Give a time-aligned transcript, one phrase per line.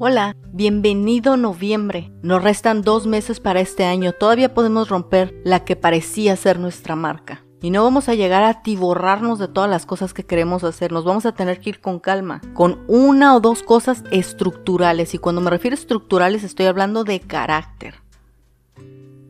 [0.00, 2.12] Hola, bienvenido noviembre.
[2.22, 4.12] Nos restan dos meses para este año.
[4.12, 7.44] Todavía podemos romper la que parecía ser nuestra marca.
[7.62, 10.92] Y no vamos a llegar a tiborrarnos de todas las cosas que queremos hacer.
[10.92, 15.14] Nos vamos a tener que ir con calma, con una o dos cosas estructurales.
[15.14, 17.96] Y cuando me refiero a estructurales estoy hablando de carácter.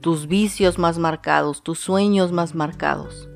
[0.02, 3.26] Tus vicios más marcados, tus sueños más marcados.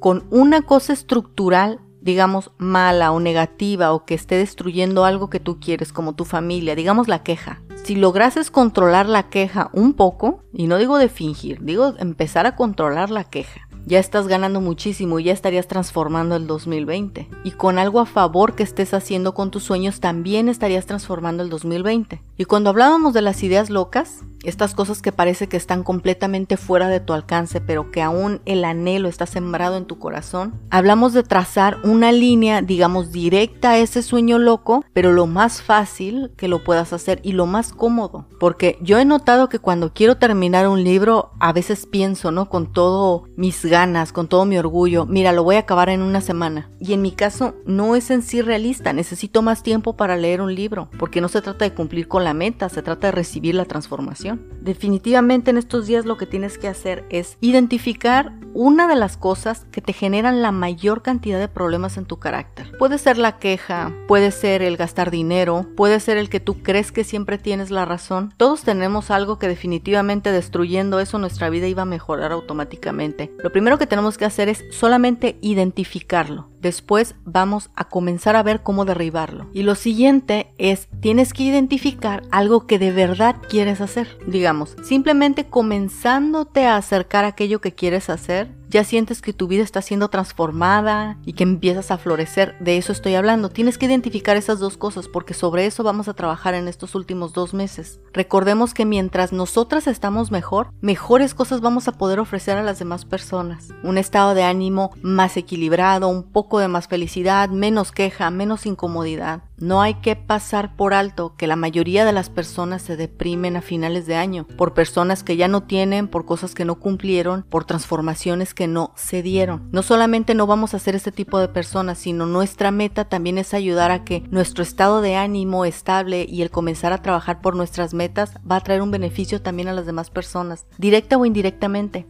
[0.00, 5.58] Con una cosa estructural digamos, mala o negativa o que esté destruyendo algo que tú
[5.60, 7.60] quieres, como tu familia, digamos la queja.
[7.84, 12.56] Si lograses controlar la queja un poco, y no digo de fingir, digo empezar a
[12.56, 17.28] controlar la queja, ya estás ganando muchísimo y ya estarías transformando el 2020.
[17.44, 21.50] Y con algo a favor que estés haciendo con tus sueños, también estarías transformando el
[21.50, 22.20] 2020.
[22.36, 26.88] Y cuando hablábamos de las ideas locas, estas cosas que parece que están completamente fuera
[26.88, 31.22] de tu alcance, pero que aún el anhelo está sembrado en tu corazón, hablamos de
[31.22, 36.62] trazar una línea, digamos, directa a ese sueño loco, pero lo más fácil que lo
[36.64, 38.26] puedas hacer y lo más cómodo.
[38.38, 42.48] Porque yo he notado que cuando quiero terminar un libro, a veces pienso, ¿no?
[42.48, 46.20] Con todo mis ganas, con todo mi orgullo, mira, lo voy a acabar en una
[46.20, 46.70] semana.
[46.78, 50.54] Y en mi caso no es en sí realista, necesito más tiempo para leer un
[50.54, 53.64] libro, porque no se trata de cumplir con la meta, se trata de recibir la
[53.64, 54.35] transformación.
[54.66, 59.64] Definitivamente en estos días lo que tienes que hacer es identificar una de las cosas
[59.70, 62.72] que te generan la mayor cantidad de problemas en tu carácter.
[62.78, 66.90] Puede ser la queja, puede ser el gastar dinero, puede ser el que tú crees
[66.90, 68.34] que siempre tienes la razón.
[68.38, 73.30] Todos tenemos algo que definitivamente destruyendo eso nuestra vida iba a mejorar automáticamente.
[73.38, 76.48] Lo primero que tenemos que hacer es solamente identificarlo.
[76.60, 79.48] Después vamos a comenzar a ver cómo derribarlo.
[79.52, 84.15] Y lo siguiente es, tienes que identificar algo que de verdad quieres hacer.
[84.26, 89.62] Digamos, simplemente comenzándote a acercar a aquello que quieres hacer, ya sientes que tu vida
[89.62, 92.56] está siendo transformada y que empiezas a florecer.
[92.58, 93.48] De eso estoy hablando.
[93.48, 97.32] Tienes que identificar esas dos cosas porque sobre eso vamos a trabajar en estos últimos
[97.32, 98.00] dos meses.
[98.12, 103.04] Recordemos que mientras nosotras estamos mejor, mejores cosas vamos a poder ofrecer a las demás
[103.04, 103.68] personas.
[103.82, 109.42] Un estado de ánimo más equilibrado, un poco de más felicidad, menos queja, menos incomodidad.
[109.58, 113.62] No hay que pasar por alto que la mayoría de las personas se deprimen a
[113.62, 117.64] finales de año por personas que ya no tienen, por cosas que no cumplieron, por
[117.64, 119.68] transformaciones que no se dieron.
[119.72, 123.54] No solamente no vamos a ser este tipo de personas, sino nuestra meta también es
[123.54, 127.94] ayudar a que nuestro estado de ánimo estable y el comenzar a trabajar por nuestras
[127.94, 132.06] metas va a traer un beneficio también a las demás personas, directa o indirectamente.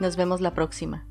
[0.00, 1.07] Nos vemos la próxima.